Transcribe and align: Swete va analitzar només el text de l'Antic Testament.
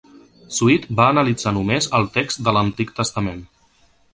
Swete 0.59 0.95
va 0.99 1.05
analitzar 1.13 1.53
només 1.57 1.89
el 1.99 2.09
text 2.17 2.43
de 2.49 2.55
l'Antic 2.57 2.95
Testament. 3.01 3.45